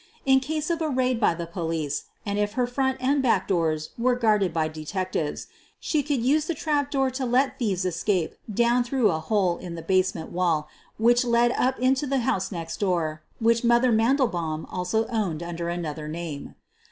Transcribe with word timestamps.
In 0.25 0.39
case 0.39 0.71
of 0.71 0.81
a 0.81 0.89
raid 0.89 1.19
by 1.19 1.35
the 1.35 1.45
police, 1.45 2.05
and 2.25 2.39
if 2.39 2.53
her 2.53 2.65
front 2.65 2.97
and 2.99 3.21
back 3.21 3.47
doors 3.47 3.91
were 3.99 4.15
guarded 4.15 4.51
by 4.51 4.67
detectives, 4.67 5.45
she 5.79 6.01
could 6.01 6.23
use 6.23 6.45
the 6.47 6.55
trap 6.55 6.89
door 6.89 7.11
to 7.11 7.23
let 7.23 7.59
thieves 7.59 7.85
escape 7.85 8.33
down 8.51 8.83
through' 8.83 9.11
a 9.11 9.19
hole 9.19 9.57
in 9.59 9.75
the 9.75 9.83
basement 9.83 10.31
wall 10.31 10.67
which 10.97 11.23
led 11.23 11.51
up 11.51 11.77
into 11.79 12.07
the 12.07 12.21
house 12.21 12.51
next 12.51 12.77
door, 12.79 13.21
which" 13.39 13.63
Mother'' 13.63 13.91
Mandelbaum 13.93 14.65
also 14.71 15.05
owned 15.05 15.43
under 15.43 15.69
another 15.69 16.07
name. 16.07 16.55